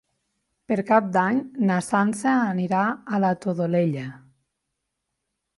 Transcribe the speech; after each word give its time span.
Per 0.71 0.77
Cap 0.87 1.11
d'Any 1.17 1.41
na 1.71 1.77
Sança 1.89 2.33
anirà 2.55 2.81
a 3.19 3.23
la 3.27 3.31
Todolella. 3.45 4.11